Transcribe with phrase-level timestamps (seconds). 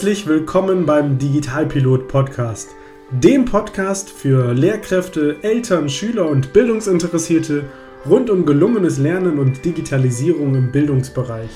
[0.00, 2.70] Herzlich willkommen beim Digitalpilot Podcast,
[3.10, 7.64] dem Podcast für Lehrkräfte, Eltern, Schüler und Bildungsinteressierte
[8.08, 11.50] rund um gelungenes Lernen und Digitalisierung im Bildungsbereich.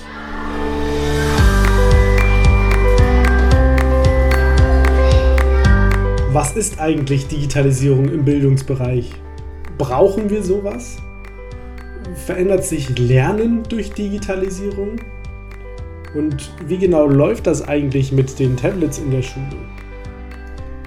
[6.31, 9.11] Was ist eigentlich Digitalisierung im Bildungsbereich?
[9.79, 10.99] Brauchen wir sowas?
[12.27, 14.97] Verändert sich Lernen durch Digitalisierung?
[16.15, 19.57] Und wie genau läuft das eigentlich mit den Tablets in der Schule?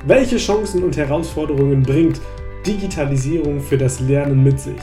[0.06, 2.22] Welche Chancen und Herausforderungen bringt
[2.66, 4.82] Digitalisierung für das Lernen mit sich?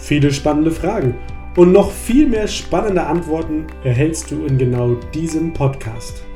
[0.00, 1.14] Viele spannende Fragen
[1.56, 6.27] und noch viel mehr spannende Antworten erhältst du in genau diesem Podcast.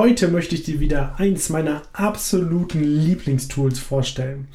[0.00, 4.48] Heute möchte ich dir wieder eins meiner absoluten Lieblingstools vorstellen.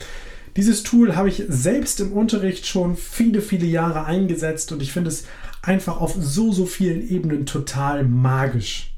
[0.56, 5.10] Dieses Tool habe ich selbst im Unterricht schon viele, viele Jahre eingesetzt und ich finde
[5.10, 5.26] es
[5.62, 8.96] einfach auf so, so vielen Ebenen total magisch.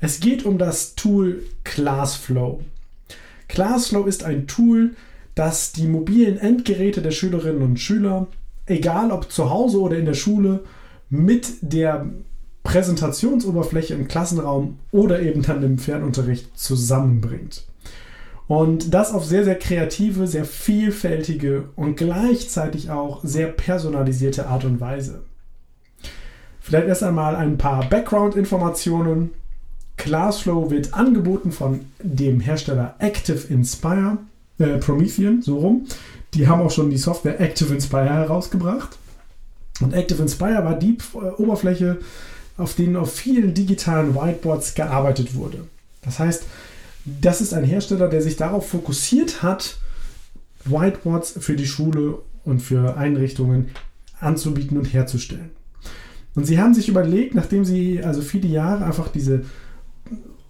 [0.00, 2.62] Es geht um das Tool ClassFlow.
[3.48, 4.94] ClassFlow ist ein Tool,
[5.34, 8.28] das die mobilen Endgeräte der Schülerinnen und Schüler,
[8.64, 10.64] egal ob zu Hause oder in der Schule,
[11.10, 12.06] mit der
[12.62, 17.64] Präsentationsoberfläche im Klassenraum oder eben dann im Fernunterricht zusammenbringt.
[18.46, 24.80] Und das auf sehr, sehr kreative, sehr vielfältige und gleichzeitig auch sehr personalisierte Art und
[24.80, 25.22] Weise.
[26.60, 29.30] Vielleicht erst einmal ein paar Background-Informationen.
[29.96, 34.18] Classflow wird angeboten von dem Hersteller Active Inspire,
[34.58, 35.86] äh, Promethean, so rum.
[36.34, 38.98] Die haben auch schon die Software Active Inspire herausgebracht.
[39.80, 41.98] Und Active Inspire war die äh, Oberfläche,
[42.56, 45.66] auf denen auf vielen digitalen Whiteboards gearbeitet wurde.
[46.02, 46.44] Das heißt,
[47.04, 49.78] das ist ein Hersteller, der sich darauf fokussiert hat,
[50.64, 53.70] Whiteboards für die Schule und für Einrichtungen
[54.20, 55.50] anzubieten und herzustellen.
[56.34, 59.44] Und sie haben sich überlegt, nachdem sie also viele Jahre einfach diese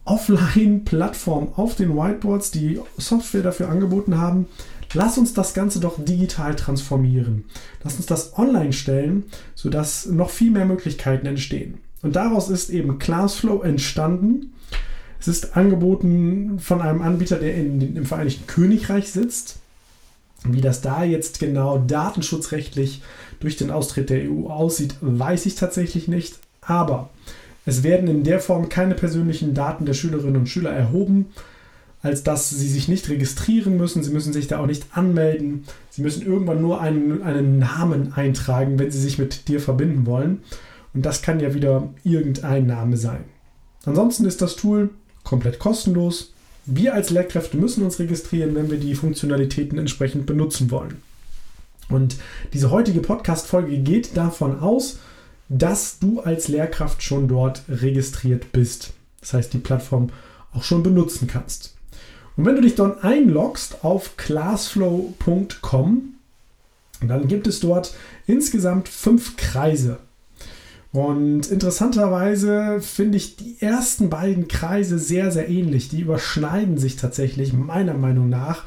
[0.04, 4.46] Offline-Plattform auf den Whiteboards, die Software dafür angeboten haben,
[4.94, 7.44] lass uns das Ganze doch digital transformieren.
[7.82, 9.24] Lass uns das online stellen,
[9.54, 11.78] sodass noch viel mehr Möglichkeiten entstehen.
[12.02, 14.52] Und daraus ist eben Classflow entstanden.
[15.20, 19.60] Es ist angeboten von einem Anbieter, der in, im Vereinigten Königreich sitzt.
[20.44, 23.02] Wie das da jetzt genau datenschutzrechtlich
[23.38, 26.40] durch den Austritt der EU aussieht, weiß ich tatsächlich nicht.
[26.60, 27.10] Aber
[27.64, 31.26] es werden in der Form keine persönlichen Daten der Schülerinnen und Schüler erhoben,
[32.02, 34.02] als dass sie sich nicht registrieren müssen.
[34.02, 35.64] Sie müssen sich da auch nicht anmelden.
[35.90, 40.40] Sie müssen irgendwann nur einen, einen Namen eintragen, wenn sie sich mit dir verbinden wollen.
[40.94, 43.24] Und das kann ja wieder irgendein Name sein.
[43.84, 44.90] Ansonsten ist das Tool
[45.24, 46.32] komplett kostenlos.
[46.66, 51.02] Wir als Lehrkräfte müssen uns registrieren, wenn wir die Funktionalitäten entsprechend benutzen wollen.
[51.88, 52.16] Und
[52.52, 54.98] diese heutige Podcast-Folge geht davon aus,
[55.48, 58.92] dass du als Lehrkraft schon dort registriert bist.
[59.20, 60.10] Das heißt, die Plattform
[60.52, 61.74] auch schon benutzen kannst.
[62.36, 66.14] Und wenn du dich dort einloggst auf classflow.com,
[67.06, 67.94] dann gibt es dort
[68.26, 69.98] insgesamt fünf Kreise.
[70.92, 75.88] Und interessanterweise finde ich die ersten beiden Kreise sehr, sehr ähnlich.
[75.88, 78.64] Die überschneiden sich tatsächlich meiner Meinung nach.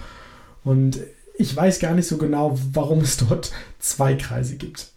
[0.63, 0.99] Und
[1.37, 4.91] ich weiß gar nicht so genau, warum es dort zwei Kreise gibt.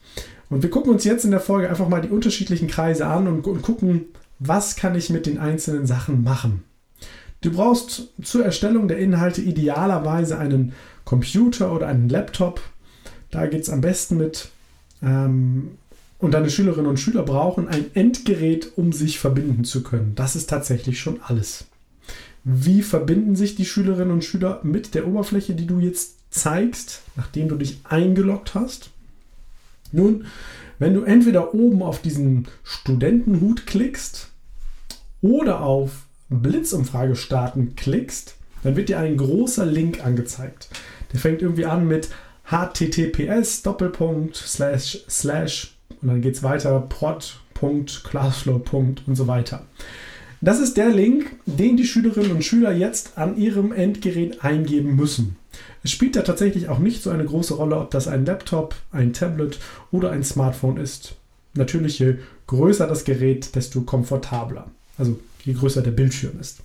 [0.48, 3.46] Und wir gucken uns jetzt in der Folge einfach mal die unterschiedlichen Kreise an und,
[3.46, 4.06] und gucken,
[4.38, 6.64] was kann ich mit den einzelnen Sachen machen.
[7.42, 10.72] Du brauchst zur Erstellung der Inhalte idealerweise einen
[11.04, 12.62] Computer oder einen Laptop.
[13.30, 14.48] Da geht es am besten mit.
[15.02, 15.72] Ähm,
[16.18, 20.14] und deine Schülerinnen und Schüler brauchen ein Endgerät, um sich verbinden zu können.
[20.14, 21.66] Das ist tatsächlich schon alles.
[22.44, 27.48] Wie verbinden sich die Schülerinnen und Schüler mit der Oberfläche, die du jetzt zeigst, nachdem
[27.48, 28.90] du dich eingeloggt hast?
[29.92, 30.26] Nun,
[30.78, 34.28] wenn du entweder oben auf diesen Studentenhut klickst
[35.20, 40.68] oder auf Blitzumfrage starten klickst, dann wird dir ein großer Link angezeigt.
[41.12, 42.10] Der fängt irgendwie an mit
[42.44, 48.62] https Doppelpunkt slash slash und dann geht es weiter, prod.classflow.
[48.72, 49.62] und so weiter.
[50.40, 55.36] Das ist der Link, den die Schülerinnen und Schüler jetzt an ihrem Endgerät eingeben müssen.
[55.82, 59.12] Es spielt da tatsächlich auch nicht so eine große Rolle, ob das ein Laptop, ein
[59.12, 59.58] Tablet
[59.90, 61.16] oder ein Smartphone ist.
[61.54, 62.16] Natürlich, je
[62.46, 64.70] größer das Gerät, desto komfortabler.
[64.96, 66.60] Also je größer der Bildschirm ist.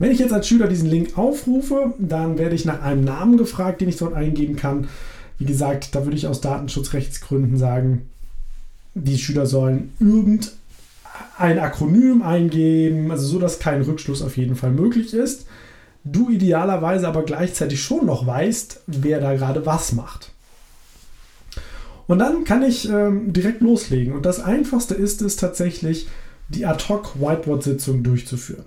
[0.00, 3.80] Wenn ich jetzt als Schüler diesen Link aufrufe, dann werde ich nach einem Namen gefragt,
[3.80, 4.88] den ich dort eingeben kann.
[5.38, 8.08] Wie gesagt, da würde ich aus Datenschutzrechtsgründen sagen,
[8.94, 15.14] die Schüler sollen irgendein Akronym eingeben, also so, dass kein Rückschluss auf jeden Fall möglich
[15.14, 15.46] ist.
[16.04, 20.32] du idealerweise aber gleichzeitig schon noch weißt, wer da gerade was macht.
[22.06, 24.14] Und dann kann ich ähm, direkt loslegen.
[24.14, 26.08] Und das Einfachste ist es tatsächlich,
[26.48, 28.64] die Ad-Hoc-Whiteboard-Sitzung durchzuführen.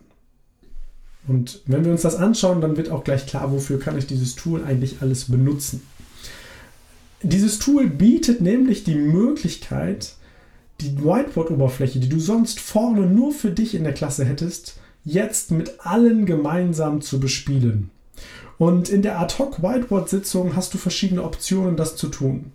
[1.28, 4.36] Und wenn wir uns das anschauen, dann wird auch gleich klar, wofür kann ich dieses
[4.36, 5.82] Tool eigentlich alles benutzen.
[7.24, 10.14] Dieses Tool bietet nämlich die Möglichkeit,
[10.80, 15.86] die Whiteboard-Oberfläche, die du sonst vorne nur für dich in der Klasse hättest, jetzt mit
[15.86, 17.92] allen gemeinsam zu bespielen.
[18.58, 22.52] Und in der Ad-Hoc-Whiteboard-Sitzung hast du verschiedene Optionen, das zu tun.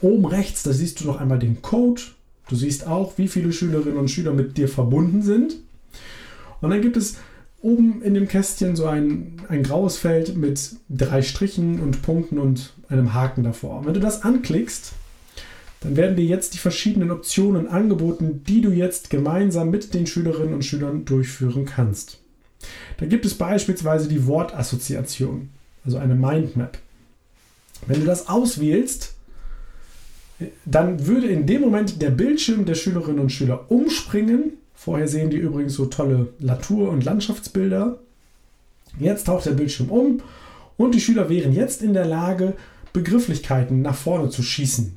[0.00, 2.02] Oben rechts, da siehst du noch einmal den Code.
[2.48, 5.56] Du siehst auch, wie viele Schülerinnen und Schüler mit dir verbunden sind.
[6.60, 7.16] Und dann gibt es
[7.62, 12.72] oben in dem Kästchen so ein, ein graues Feld mit drei Strichen und Punkten und
[12.88, 13.78] einem Haken davor.
[13.78, 14.92] Und wenn du das anklickst,
[15.80, 20.54] dann werden dir jetzt die verschiedenen Optionen angeboten, die du jetzt gemeinsam mit den Schülerinnen
[20.54, 22.18] und Schülern durchführen kannst.
[22.98, 25.48] Da gibt es beispielsweise die Wortassoziation,
[25.84, 26.78] also eine Mindmap.
[27.86, 29.14] Wenn du das auswählst,
[30.64, 34.54] dann würde in dem Moment der Bildschirm der Schülerinnen und Schüler umspringen.
[34.82, 37.98] Vorher sehen die übrigens so tolle Natur- und Landschaftsbilder.
[38.98, 40.22] Jetzt taucht der Bildschirm um
[40.78, 42.54] und die Schüler wären jetzt in der Lage,
[42.94, 44.96] Begrifflichkeiten nach vorne zu schießen.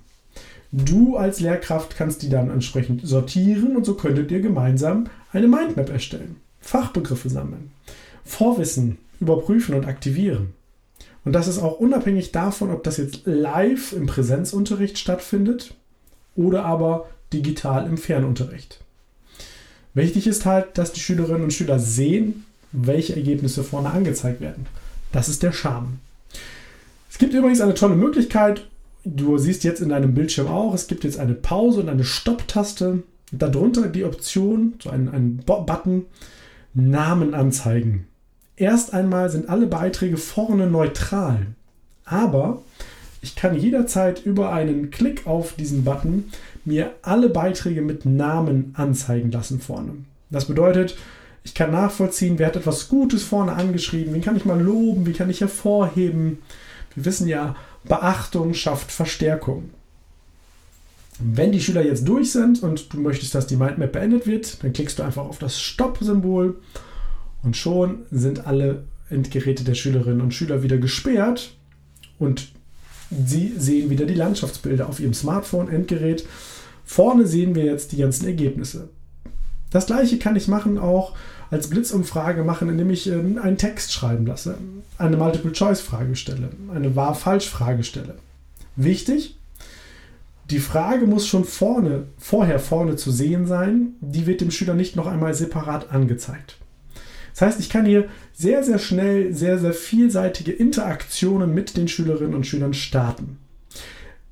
[0.72, 5.90] Du als Lehrkraft kannst die dann entsprechend sortieren und so könntet ihr gemeinsam eine Mindmap
[5.90, 7.72] erstellen, Fachbegriffe sammeln,
[8.24, 10.54] Vorwissen überprüfen und aktivieren.
[11.26, 15.76] Und das ist auch unabhängig davon, ob das jetzt live im Präsenzunterricht stattfindet
[16.38, 18.80] oder aber digital im Fernunterricht.
[19.94, 24.66] Wichtig ist halt, dass die Schülerinnen und Schüler sehen, welche Ergebnisse vorne angezeigt werden.
[25.12, 26.00] Das ist der Charme.
[27.12, 28.68] Es gibt übrigens eine tolle Möglichkeit.
[29.06, 33.04] Du siehst jetzt in deinem Bildschirm auch, es gibt jetzt eine Pause und eine Stopp-Taste.
[33.32, 36.06] Darunter die Option, so ein, ein Button,
[36.74, 38.08] Namen anzeigen.
[38.56, 41.48] Erst einmal sind alle Beiträge vorne neutral,
[42.06, 42.62] aber
[43.22, 46.32] ich kann jederzeit über einen Klick auf diesen Button
[46.66, 49.94] mir alle Beiträge mit Namen anzeigen lassen vorne.
[50.30, 50.96] Das bedeutet,
[51.44, 55.14] ich kann nachvollziehen, wer hat etwas Gutes vorne angeschrieben, wen kann ich mal loben, wie
[55.14, 56.40] kann ich hervorheben.
[56.96, 59.70] Wir wissen ja, Beachtung schafft Verstärkung.
[61.20, 64.74] Wenn die Schüler jetzt durch sind und du möchtest, dass die Mindmap beendet wird, dann
[64.74, 66.60] klickst du einfach auf das Stopp-Symbol
[67.44, 71.56] und schon sind alle Endgeräte der Schülerinnen und Schüler wieder gesperrt
[72.18, 72.52] und
[73.26, 76.26] sie sehen wieder die Landschaftsbilder auf ihrem Smartphone-Endgerät.
[76.86, 78.90] Vorne sehen wir jetzt die ganzen Ergebnisse.
[79.70, 81.14] Das gleiche kann ich machen auch
[81.50, 84.58] als Blitzumfrage machen, indem ich äh, einen Text schreiben lasse,
[84.98, 88.16] eine Multiple-Choice-Frage stelle, eine Wahr-Falsch-Frage stelle.
[88.76, 89.38] Wichtig,
[90.50, 93.94] die Frage muss schon vorne, vorher vorne zu sehen sein.
[94.02, 96.58] Die wird dem Schüler nicht noch einmal separat angezeigt.
[97.34, 102.36] Das heißt, ich kann hier sehr, sehr schnell, sehr, sehr vielseitige Interaktionen mit den Schülerinnen
[102.36, 103.38] und Schülern starten.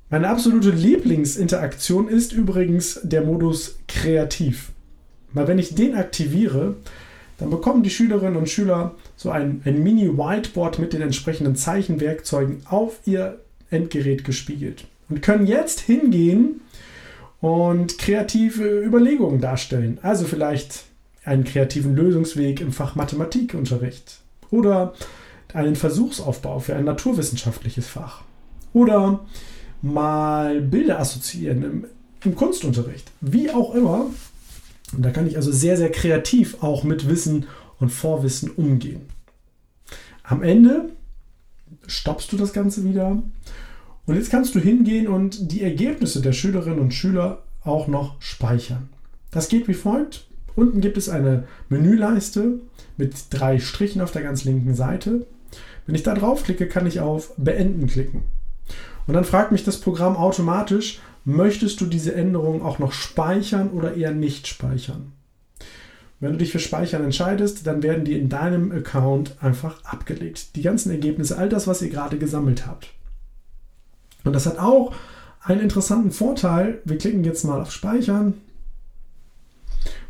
[0.08, 4.70] Meine absolute Lieblingsinteraktion ist übrigens der Modus kreativ.
[5.32, 6.76] Weil wenn ich den aktiviere,
[7.38, 13.00] dann bekommen die Schülerinnen und Schüler so ein, ein Mini-Whiteboard mit den entsprechenden Zeichenwerkzeugen auf
[13.06, 13.40] ihr
[13.70, 16.60] Endgerät gespiegelt und können jetzt hingehen
[17.40, 19.98] und kreative Überlegungen darstellen.
[20.02, 20.84] Also vielleicht
[21.24, 24.94] einen kreativen Lösungsweg im Fach Mathematikunterricht oder
[25.54, 28.22] einen Versuchsaufbau für ein naturwissenschaftliches Fach
[28.72, 29.20] oder
[29.82, 31.86] mal Bilder assoziieren im,
[32.24, 33.10] im Kunstunterricht.
[33.20, 34.06] Wie auch immer.
[34.94, 37.46] Und da kann ich also sehr, sehr kreativ auch mit Wissen
[37.78, 39.02] und Vorwissen umgehen.
[40.22, 40.90] Am Ende
[41.86, 43.22] stoppst du das Ganze wieder
[44.06, 48.88] und jetzt kannst du hingehen und die Ergebnisse der Schülerinnen und Schüler auch noch speichern.
[49.30, 50.26] Das geht wie folgt.
[50.54, 52.60] Unten gibt es eine Menüleiste
[52.96, 55.26] mit drei Strichen auf der ganz linken Seite.
[55.86, 58.22] Wenn ich da draufklicke, kann ich auf Beenden klicken.
[59.06, 63.94] Und dann fragt mich das Programm automatisch, möchtest du diese Änderung auch noch speichern oder
[63.94, 65.12] eher nicht speichern?
[66.20, 70.54] Wenn du dich für Speichern entscheidest, dann werden die in deinem Account einfach abgelegt.
[70.54, 72.90] Die ganzen Ergebnisse, all das, was ihr gerade gesammelt habt.
[74.22, 74.94] Und das hat auch
[75.42, 76.80] einen interessanten Vorteil.
[76.84, 78.34] Wir klicken jetzt mal auf Speichern.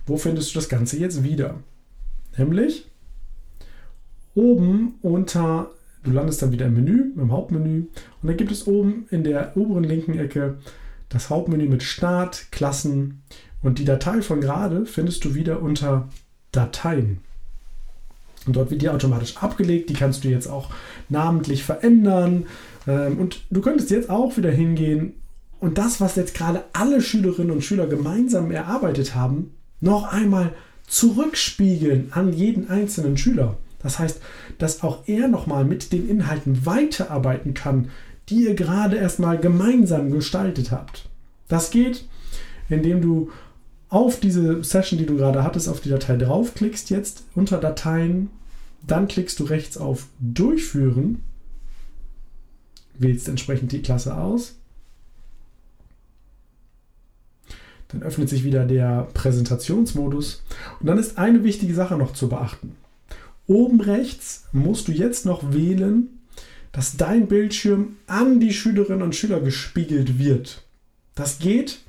[0.07, 1.61] Wo findest du das Ganze jetzt wieder?
[2.37, 2.87] Nämlich
[4.35, 5.71] oben unter,
[6.03, 7.87] du landest dann wieder im Menü, im Hauptmenü
[8.23, 10.59] und dann gibt es oben in der oberen linken Ecke
[11.09, 13.23] das Hauptmenü mit Start, Klassen
[13.63, 16.09] und die Datei von gerade findest du wieder unter
[16.53, 17.19] Dateien.
[18.47, 20.71] Und dort wird die automatisch abgelegt, die kannst du jetzt auch
[21.09, 22.47] namentlich verändern
[22.89, 25.15] ähm, und du könntest jetzt auch wieder hingehen
[25.61, 30.53] und das, was jetzt gerade alle Schülerinnen und Schüler gemeinsam erarbeitet haben, noch einmal
[30.87, 33.57] zurückspiegeln an jeden einzelnen Schüler.
[33.83, 34.21] Das heißt,
[34.59, 37.91] dass auch er nochmal mit den Inhalten weiterarbeiten kann,
[38.29, 41.09] die ihr gerade erstmal gemeinsam gestaltet habt.
[41.49, 42.05] Das geht,
[42.69, 43.31] indem du
[43.89, 48.31] auf diese Session, die du gerade hattest, auf die Datei draufklickst, jetzt unter Dateien,
[48.87, 51.23] dann klickst du rechts auf Durchführen,
[52.99, 54.57] wählst entsprechend die Klasse aus.
[57.93, 60.43] Dann öffnet sich wieder der Präsentationsmodus
[60.81, 62.77] und dann ist eine wichtige Sache noch zu beachten.
[63.47, 66.09] Oben rechts musst du jetzt noch wählen,
[66.73, 70.65] dass dein Bildschirm an die Schülerinnen und Schüler gespiegelt wird.
[71.15, 71.81] Das geht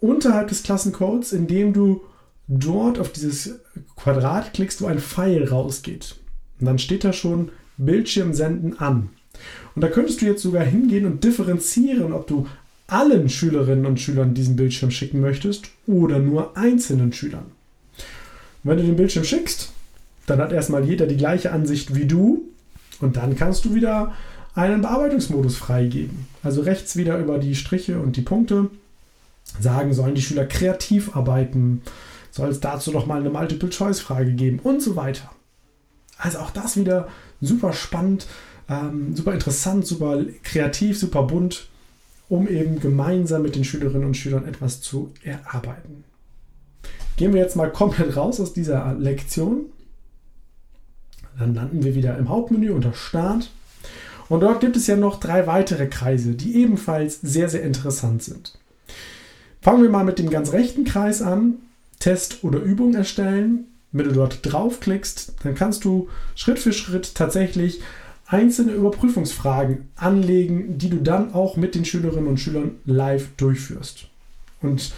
[0.00, 2.02] unterhalb des Klassencodes, indem du
[2.48, 3.60] dort auf dieses
[3.96, 6.16] Quadrat klickst, wo ein Pfeil rausgeht.
[6.58, 9.10] Und dann steht da schon Bildschirm senden an.
[9.74, 12.46] Und da könntest du jetzt sogar hingehen und differenzieren, ob du
[12.88, 17.46] allen Schülerinnen und Schülern diesen Bildschirm schicken möchtest oder nur einzelnen Schülern.
[18.62, 19.72] Wenn du den Bildschirm schickst,
[20.26, 22.48] dann hat erstmal jeder die gleiche Ansicht wie du
[23.00, 24.12] und dann kannst du wieder
[24.54, 26.26] einen Bearbeitungsmodus freigeben.
[26.42, 28.70] Also rechts wieder über die Striche und die Punkte
[29.60, 31.82] sagen, sollen die Schüler kreativ arbeiten,
[32.30, 35.30] soll es dazu noch mal eine Multiple-Choice-Frage geben und so weiter.
[36.18, 37.08] Also auch das wieder
[37.40, 38.26] super spannend,
[38.68, 41.68] ähm, super interessant, super kreativ, super bunt,
[42.28, 46.04] um eben gemeinsam mit den Schülerinnen und Schülern etwas zu erarbeiten.
[47.16, 49.66] Gehen wir jetzt mal komplett raus aus dieser Lektion
[51.38, 53.50] dann landen wir wieder im Hauptmenü unter Start.
[54.28, 58.58] Und dort gibt es ja noch drei weitere Kreise, die ebenfalls sehr, sehr interessant sind.
[59.60, 61.54] Fangen wir mal mit dem ganz rechten Kreis an.
[61.98, 63.66] Test oder Übung erstellen.
[63.92, 67.80] Wenn du dort draufklickst, dann kannst du Schritt für Schritt tatsächlich
[68.26, 74.08] einzelne Überprüfungsfragen anlegen, die du dann auch mit den Schülerinnen und Schülern live durchführst.
[74.62, 74.92] Und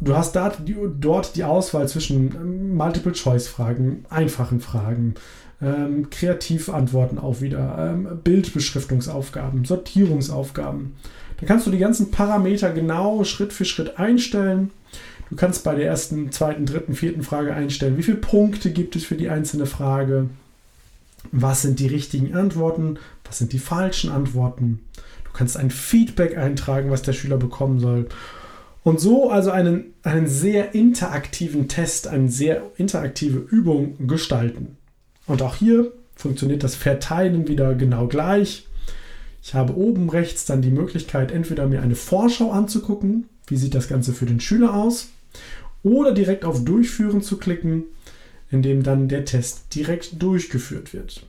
[0.00, 5.14] du hast dort die Auswahl zwischen Multiple-Choice-Fragen, einfachen Fragen,
[5.60, 10.94] ähm, Kreativantworten auch wieder, ähm, Bildbeschriftungsaufgaben, Sortierungsaufgaben.
[11.40, 14.70] Da kannst du die ganzen Parameter genau Schritt für Schritt einstellen.
[15.30, 19.04] Du kannst bei der ersten, zweiten, dritten, vierten Frage einstellen, wie viele Punkte gibt es
[19.04, 20.30] für die einzelne Frage,
[21.32, 24.80] was sind die richtigen Antworten, was sind die falschen Antworten.
[25.24, 28.08] Du kannst ein Feedback eintragen, was der Schüler bekommen soll.
[28.82, 34.76] Und so also einen, einen sehr interaktiven Test, eine sehr interaktive Übung gestalten.
[35.26, 38.66] Und auch hier funktioniert das Verteilen wieder genau gleich.
[39.42, 43.88] Ich habe oben rechts dann die Möglichkeit, entweder mir eine Vorschau anzugucken, wie sieht das
[43.88, 45.08] Ganze für den Schüler aus,
[45.82, 47.84] oder direkt auf Durchführen zu klicken,
[48.50, 51.26] indem dann der Test direkt durchgeführt wird.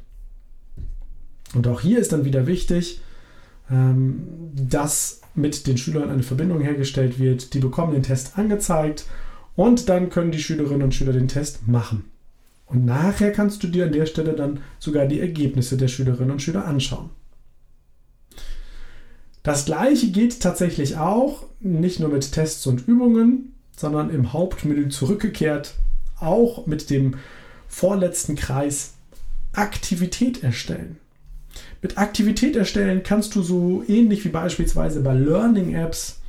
[1.53, 3.01] Und auch hier ist dann wieder wichtig,
[3.71, 4.23] ähm,
[4.53, 7.53] dass mit den Schülern eine Verbindung hergestellt wird.
[7.53, 9.05] Die bekommen den Test angezeigt
[9.55, 12.05] und dann können die Schülerinnen und Schüler den Test machen.
[12.65, 16.41] Und nachher kannst du dir an der Stelle dann sogar die Ergebnisse der Schülerinnen und
[16.41, 17.09] Schüler anschauen.
[19.41, 25.75] Das gleiche geht tatsächlich auch, nicht nur mit Tests und Übungen, sondern im Hauptmenü zurückgekehrt,
[26.21, 27.15] auch mit dem
[27.67, 28.93] vorletzten Kreis
[29.53, 30.97] Aktivität erstellen.
[31.81, 36.19] Mit Aktivität erstellen kannst du so ähnlich wie beispielsweise bei Learning Apps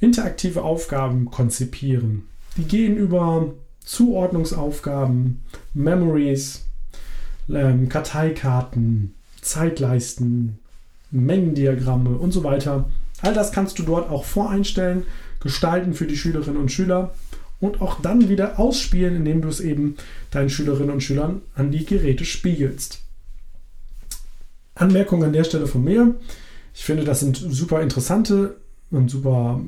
[0.00, 2.28] interaktive Aufgaben konzipieren.
[2.56, 3.52] Die gehen über
[3.84, 6.64] Zuordnungsaufgaben, Memories,
[7.48, 10.58] ähm, Karteikarten, Zeitleisten,
[11.10, 12.88] Mengendiagramme und so weiter.
[13.22, 15.04] All das kannst du dort auch voreinstellen,
[15.40, 17.14] gestalten für die Schülerinnen und Schüler
[17.64, 19.96] und auch dann wieder ausspielen, indem du es eben
[20.30, 23.00] deinen Schülerinnen und Schülern an die Geräte spiegelst.
[24.74, 26.14] Anmerkung an der Stelle von mir.
[26.74, 28.56] Ich finde, das sind super interessante
[28.90, 29.60] und super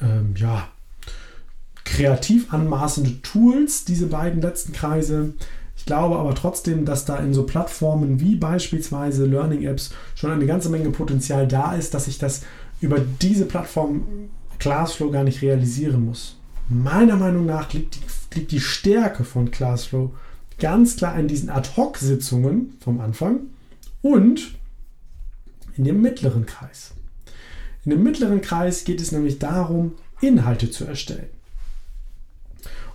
[0.00, 0.68] ähm, ja,
[1.84, 5.34] kreativ anmaßende Tools, diese beiden letzten Kreise.
[5.76, 10.46] Ich glaube aber trotzdem, dass da in so Plattformen wie beispielsweise Learning Apps schon eine
[10.46, 12.42] ganze Menge Potenzial da ist, dass ich das
[12.80, 16.36] über diese Plattform Classflow gar nicht realisieren muss.
[16.68, 20.14] Meiner Meinung nach liegt die, liegt die Stärke von Classflow
[20.58, 23.40] ganz klar in diesen Ad-Hoc-Sitzungen vom Anfang
[24.00, 24.54] und
[25.76, 26.92] in dem mittleren Kreis.
[27.84, 31.28] In dem mittleren Kreis geht es nämlich darum, Inhalte zu erstellen.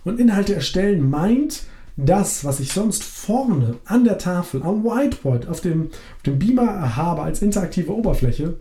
[0.04, 1.64] Und Inhalte erstellen meint,
[1.96, 6.96] das, was ich sonst vorne an der Tafel, am Whiteboard, auf dem, auf dem Beamer
[6.96, 8.56] habe als interaktive Oberfläche,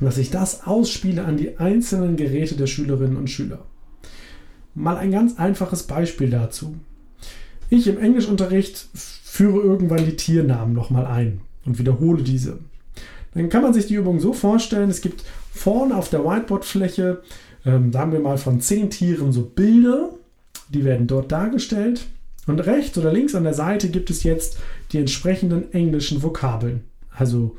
[0.00, 3.64] dass ich das ausspiele an die einzelnen Geräte der Schülerinnen und Schüler.
[4.78, 6.76] Mal ein ganz einfaches Beispiel dazu.
[7.68, 12.60] Ich im Englischunterricht führe irgendwann die Tiernamen nochmal ein und wiederhole diese.
[13.34, 17.22] Dann kann man sich die Übung so vorstellen, es gibt vorne auf der Whiteboard-Fläche,
[17.66, 20.10] ähm, sagen wir mal von zehn Tieren so Bilder,
[20.68, 22.06] die werden dort dargestellt
[22.46, 24.58] Und rechts oder links an der Seite gibt es jetzt
[24.92, 26.84] die entsprechenden englischen Vokabeln.
[27.10, 27.56] Also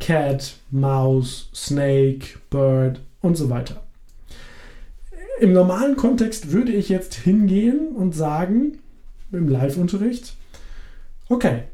[0.00, 3.82] Cat, Mouse, Snake, Bird und so weiter.
[5.42, 8.78] Im normalen Kontext würde ich jetzt hingehen und sagen,
[9.32, 10.36] im Live-Unterricht,
[11.28, 11.64] okay,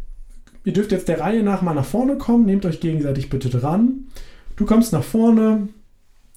[0.64, 4.06] ihr dürft jetzt der Reihe nach mal nach vorne kommen, nehmt euch gegenseitig bitte dran.
[4.56, 5.68] Du kommst nach vorne,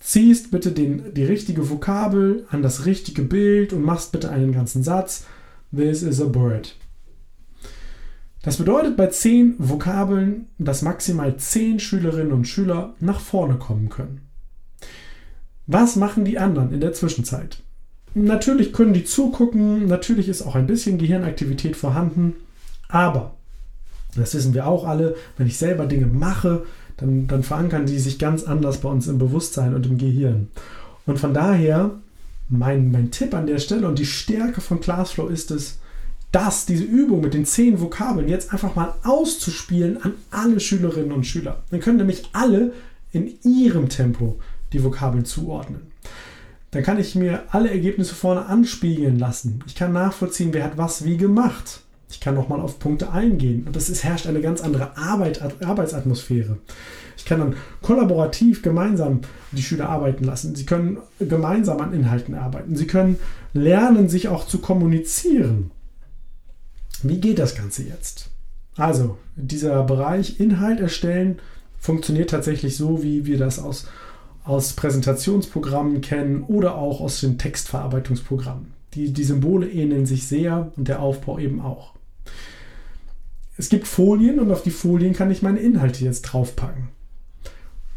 [0.02, 4.84] ziehst bitte den, die richtige Vokabel an das richtige Bild und machst bitte einen ganzen
[4.84, 5.26] Satz.
[5.74, 6.76] This is a bird.
[8.42, 14.31] Das bedeutet bei zehn Vokabeln, dass maximal zehn Schülerinnen und Schüler nach vorne kommen können.
[15.74, 17.60] Was machen die anderen in der Zwischenzeit?
[18.14, 22.34] Natürlich können die zugucken, natürlich ist auch ein bisschen Gehirnaktivität vorhanden,
[22.90, 23.36] aber,
[24.14, 26.66] das wissen wir auch alle, wenn ich selber Dinge mache,
[26.98, 30.50] dann, dann verankern die sich ganz anders bei uns im Bewusstsein und im Gehirn.
[31.06, 31.92] Und von daher,
[32.50, 35.80] mein, mein Tipp an der Stelle und die Stärke von Classflow ist es,
[36.34, 41.26] dass diese Übung mit den zehn Vokabeln jetzt einfach mal auszuspielen an alle Schülerinnen und
[41.26, 41.64] Schüler.
[41.72, 42.74] Dann können nämlich alle
[43.14, 44.38] in ihrem Tempo
[44.74, 45.92] die Vokabeln zuordnen.
[46.72, 49.64] Dann kann ich mir alle Ergebnisse vorne anspiegeln lassen.
[49.68, 51.82] Ich kann nachvollziehen, wer hat was wie gemacht.
[52.10, 53.66] Ich kann nochmal auf Punkte eingehen.
[53.66, 56.58] Und es herrscht eine ganz andere Arbeit, Arbeitsatmosphäre.
[57.18, 60.56] Ich kann dann kollaborativ gemeinsam die Schüler arbeiten lassen.
[60.56, 62.76] Sie können gemeinsam an Inhalten arbeiten.
[62.76, 63.18] Sie können
[63.54, 65.72] lernen, sich auch zu kommunizieren.
[67.04, 68.30] Wie geht das Ganze jetzt?
[68.76, 71.40] Also, dieser Bereich Inhalt erstellen
[71.80, 73.88] funktioniert tatsächlich so, wie wir das aus,
[74.44, 78.74] aus Präsentationsprogrammen kennen oder auch aus den Textverarbeitungsprogrammen.
[78.94, 81.94] Die, die Symbole ähneln sich sehr und der Aufbau eben auch.
[83.58, 86.90] Es gibt Folien und auf die Folien kann ich meine Inhalte jetzt draufpacken.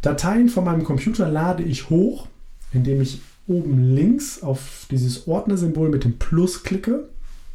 [0.02, 2.28] Dateien von meinem Computer lade ich hoch,
[2.72, 7.08] indem ich oben links auf dieses Ordnersymbol mit dem Plus klicke.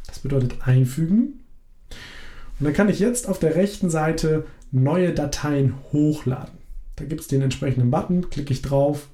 [0.06, 1.40] Das bedeutet einfügen.
[2.58, 6.59] Und dann kann ich jetzt auf der rechten Seite neue Dateien hochladen.
[7.00, 9.08] Da gibt es den entsprechenden Button, klicke ich drauf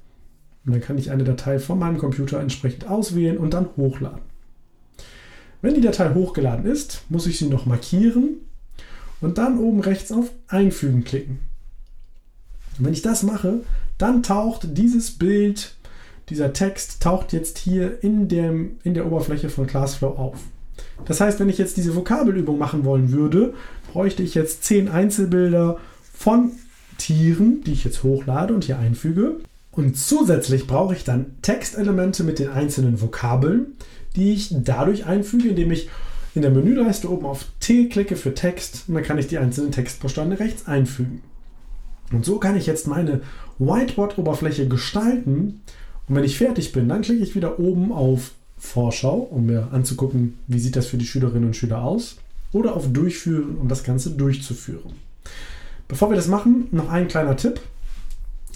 [0.65, 4.19] und dann kann ich eine Datei von meinem Computer entsprechend auswählen und dann hochladen.
[5.61, 8.39] Wenn die Datei hochgeladen ist, muss ich sie noch markieren
[9.21, 11.39] und dann oben rechts auf Einfügen klicken.
[12.77, 13.61] Und wenn ich das mache,
[13.97, 15.73] dann taucht dieses Bild,
[16.27, 20.39] dieser Text taucht jetzt hier in, dem, in der Oberfläche von Classflow auf.
[21.05, 23.53] Das heißt, wenn ich jetzt diese Vokabelübung machen wollen würde,
[23.93, 25.77] bräuchte ich jetzt zehn Einzelbilder
[26.13, 26.51] von
[26.97, 29.37] Tieren, die ich jetzt hochlade und hier einfüge.
[29.71, 33.67] Und zusätzlich brauche ich dann Textelemente mit den einzelnen Vokabeln,
[34.15, 35.89] die ich dadurch einfüge, indem ich
[36.33, 39.71] in der Menüleiste oben auf T klicke für Text und dann kann ich die einzelnen
[39.71, 41.21] Textbausteine rechts einfügen.
[42.11, 43.21] Und so kann ich jetzt meine
[43.59, 45.61] Whiteboard-Oberfläche gestalten.
[46.07, 50.39] Und wenn ich fertig bin, dann klicke ich wieder oben auf Vorschau, um mir anzugucken,
[50.47, 52.17] wie sieht das für die Schülerinnen und Schüler aus.
[52.53, 54.93] Oder auf Durchführen, um das Ganze durchzuführen.
[55.87, 57.61] Bevor wir das machen, noch ein kleiner Tipp.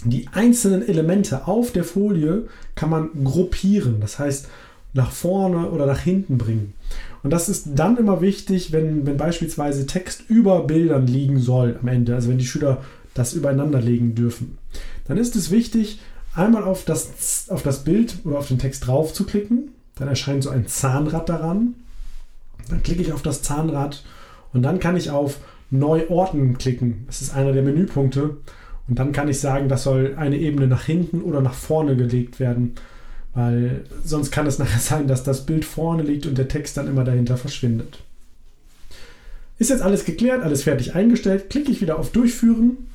[0.04, 4.00] Die einzelnen Elemente auf der Folie kann man gruppieren.
[4.00, 4.48] Das heißt,
[4.94, 6.74] nach vorne oder nach hinten bringen.
[7.22, 11.88] Und das ist dann immer wichtig, wenn, wenn beispielsweise Text über Bildern liegen soll am
[11.88, 12.82] Ende, also wenn die Schüler
[13.14, 14.58] das übereinander legen dürfen.
[15.06, 16.00] Dann ist es wichtig,
[16.34, 19.70] einmal auf das, auf das Bild oder auf den Text drauf zu klicken.
[19.96, 21.74] Dann erscheint so ein Zahnrad daran.
[22.68, 24.04] Dann klicke ich auf das Zahnrad
[24.52, 25.38] und dann kann ich auf
[25.72, 27.04] Neu ordnen klicken.
[27.06, 28.36] Das ist einer der Menüpunkte.
[28.88, 32.38] Und dann kann ich sagen, das soll eine Ebene nach hinten oder nach vorne gelegt
[32.38, 32.74] werden.
[33.34, 36.88] Weil sonst kann es nachher sein, dass das Bild vorne liegt und der Text dann
[36.88, 38.00] immer dahinter verschwindet.
[39.58, 42.88] Ist jetzt alles geklärt, alles fertig eingestellt, klicke ich wieder auf Durchführen.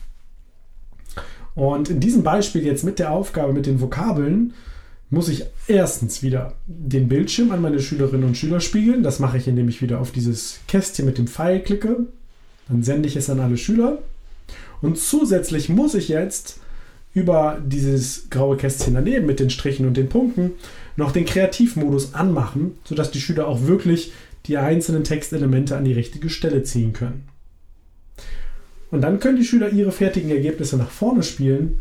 [1.56, 4.54] Und in diesem Beispiel jetzt mit der Aufgabe mit den Vokabeln
[5.10, 9.02] muss ich erstens wieder den Bildschirm an meine Schülerinnen und Schüler spiegeln.
[9.02, 12.08] Das mache ich, indem ich wieder auf dieses Kästchen mit dem Pfeil klicke.
[12.70, 14.00] Dann sende ich es an alle Schüler.
[14.82, 16.60] Und zusätzlich muss ich jetzt
[17.14, 20.52] über dieses graue Kästchen daneben mit den Strichen und den Punkten
[20.96, 24.12] noch den Kreativmodus anmachen, sodass die Schüler auch wirklich
[24.46, 27.28] die einzelnen Textelemente an die richtige Stelle ziehen können.
[28.92, 31.80] Und dann können die Schüler ihre fertigen Ergebnisse nach vorne spielen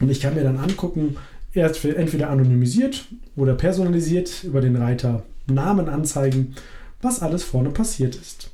[0.00, 1.16] und ich kann mir dann angucken,
[1.54, 6.54] entweder anonymisiert oder personalisiert über den Reiter Namen anzeigen,
[7.00, 8.50] was alles vorne passiert ist.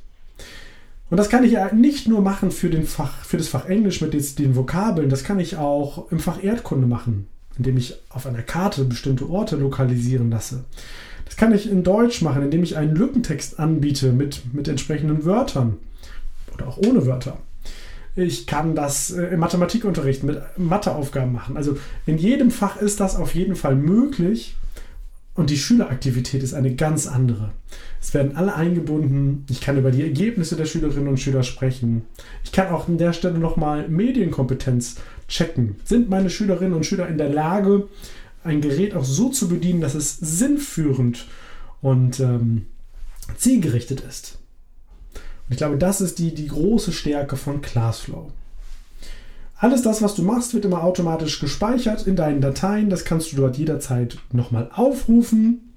[1.09, 4.01] Und das kann ich ja nicht nur machen für, den Fach, für das Fach Englisch
[4.01, 8.43] mit den Vokabeln, das kann ich auch im Fach Erdkunde machen, indem ich auf einer
[8.43, 10.65] Karte bestimmte Orte lokalisieren lasse.
[11.25, 15.77] Das kann ich in Deutsch machen, indem ich einen Lückentext anbiete mit, mit entsprechenden Wörtern
[16.53, 17.37] oder auch ohne Wörter.
[18.15, 21.55] Ich kann das äh, im Mathematikunterricht mit Matheaufgaben machen.
[21.55, 24.55] Also in jedem Fach ist das auf jeden Fall möglich.
[25.39, 27.51] Und die Schüleraktivität ist eine ganz andere.
[28.01, 29.45] Es werden alle eingebunden.
[29.49, 32.01] Ich kann über die Ergebnisse der Schülerinnen und Schüler sprechen.
[32.43, 34.97] Ich kann auch an der Stelle nochmal Medienkompetenz
[35.29, 35.77] checken.
[35.85, 37.87] Sind meine Schülerinnen und Schüler in der Lage,
[38.43, 41.25] ein Gerät auch so zu bedienen, dass es sinnführend
[41.81, 42.65] und ähm,
[43.37, 44.39] zielgerichtet ist?
[45.13, 48.29] Und ich glaube, das ist die, die große Stärke von Classflow.
[49.61, 52.89] Alles das, was du machst, wird immer automatisch gespeichert in deinen Dateien.
[52.89, 55.73] Das kannst du dort jederzeit nochmal aufrufen.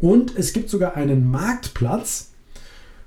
[0.00, 2.32] Und es gibt sogar einen Marktplatz,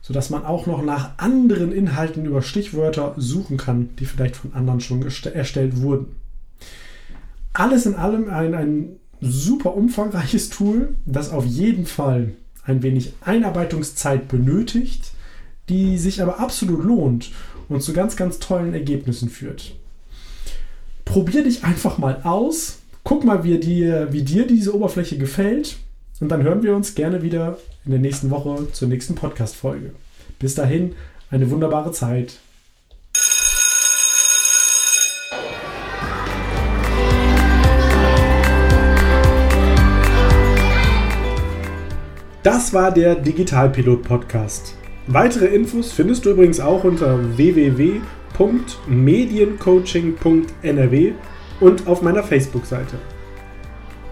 [0.01, 4.79] sodass man auch noch nach anderen Inhalten über Stichwörter suchen kann, die vielleicht von anderen
[4.79, 6.15] schon erstellt wurden.
[7.51, 12.31] Alles in allem ein, ein super umfangreiches Tool, das auf jeden Fall
[12.63, 15.11] ein wenig Einarbeitungszeit benötigt,
[15.67, 17.31] die sich aber absolut lohnt
[17.67, 19.75] und zu ganz, ganz tollen Ergebnissen führt
[21.11, 22.77] probier dich einfach mal aus.
[23.03, 25.75] Guck mal, wie dir, wie dir diese Oberfläche gefällt.
[26.21, 29.91] Und dann hören wir uns gerne wieder in der nächsten Woche zur nächsten Podcast-Folge.
[30.39, 30.95] Bis dahin,
[31.29, 32.35] eine wunderbare Zeit.
[42.41, 44.75] Das war der Digitalpilot Podcast.
[45.07, 47.99] Weitere Infos findest du übrigens auch unter www
[48.41, 51.13] www.mediencoaching.nrw
[51.59, 52.95] und auf meiner Facebook-Seite.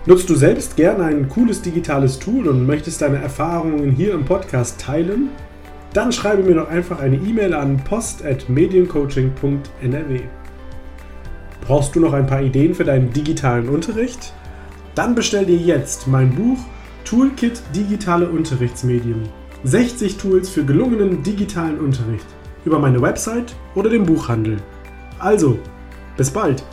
[0.06, 4.80] Nutzt du selbst gerne ein cooles digitales Tool und möchtest deine Erfahrungen hier im Podcast
[4.80, 5.30] teilen?
[5.94, 10.20] Dann schreibe mir doch einfach eine E-Mail an post.mediencoaching.nrw.
[11.62, 14.34] Brauchst du noch ein paar Ideen für deinen digitalen Unterricht?
[14.96, 16.58] Dann bestell dir jetzt mein Buch
[17.06, 19.30] Toolkit Digitale Unterrichtsmedien.
[19.64, 22.26] 60 Tools für gelungenen digitalen Unterricht
[22.70, 24.58] über meine Website oder den Buchhandel.
[25.18, 25.58] Also,
[26.16, 26.64] bis bald!